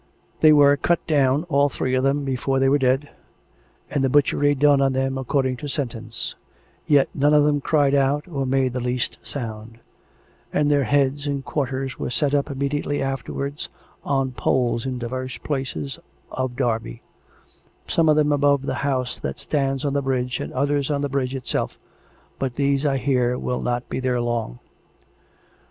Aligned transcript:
"They 0.41 0.51
were 0.51 0.77
cut 0.77 1.05
down, 1.05 1.43
all 1.43 1.69
three 1.69 1.93
of 1.93 2.01
them, 2.03 2.25
before 2.25 2.57
they 2.57 2.67
were 2.67 2.79
dead; 2.79 3.09
and 3.87 4.03
the 4.03 4.09
butchery 4.09 4.55
done 4.55 4.81
on 4.81 4.93
them 4.93 5.15
according 5.15 5.57
to 5.57 5.67
sentence; 5.67 6.33
yet 6.87 7.07
none 7.13 7.35
of 7.35 7.43
them 7.43 7.61
cried 7.61 7.93
out 7.93 8.27
or 8.27 8.47
made 8.47 8.73
the 8.73 8.79
least 8.79 9.19
sound; 9.21 9.77
and 10.51 10.71
their 10.71 10.85
heads 10.85 11.27
and 11.27 11.45
quarters 11.45 11.99
were 11.99 12.09
set 12.09 12.33
up 12.33 12.47
imme 12.47 12.71
diately 12.71 12.99
afterwards 12.99 13.69
on 14.03 14.31
poles 14.31 14.87
in 14.87 14.97
divers 14.97 15.37
places 15.37 15.99
of 16.31 16.55
Derby; 16.55 17.01
some 17.87 18.09
of 18.09 18.15
them 18.15 18.31
above 18.31 18.63
the 18.63 18.73
house 18.81 19.19
that 19.19 19.37
stands 19.37 19.85
on 19.85 19.93
the 19.93 20.01
bridge 20.01 20.39
and 20.39 20.51
others 20.53 20.89
on 20.89 21.01
the 21.01 21.09
bridge 21.09 21.35
itself. 21.35 21.77
But 22.39 22.55
these, 22.55 22.87
I 22.87 22.97
hear, 22.97 23.37
will 23.37 23.61
not 23.61 23.87
be 23.87 23.99
there 23.99 24.19
long. 24.19 24.57